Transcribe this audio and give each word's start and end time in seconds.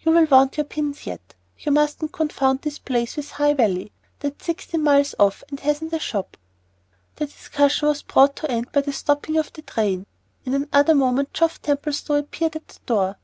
You'll 0.00 0.26
want 0.26 0.56
your 0.56 0.64
pins 0.64 1.06
yet. 1.06 1.34
You 1.56 1.70
mustn't 1.70 2.10
confound 2.10 2.62
this 2.62 2.80
place 2.80 3.14
with 3.16 3.30
High 3.30 3.54
Valley. 3.54 3.92
That's 4.18 4.44
sixteen 4.44 4.82
miles 4.82 5.14
off 5.20 5.44
and 5.50 5.60
hasn't 5.60 5.92
a 5.92 6.00
shop." 6.00 6.36
The 7.14 7.26
discussion 7.26 7.86
was 7.86 8.02
brought 8.02 8.34
to 8.38 8.50
end 8.50 8.72
by 8.72 8.80
the 8.80 8.92
stopping 8.92 9.36
of 9.36 9.52
the 9.52 9.62
train. 9.62 10.04
In 10.44 10.52
another 10.54 10.96
moment 10.96 11.32
Geoff 11.32 11.62
Templestowe 11.62 12.16
appeared 12.16 12.56
at 12.56 12.66
the 12.66 12.80
door. 12.86 13.18